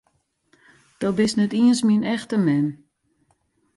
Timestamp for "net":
1.39-1.53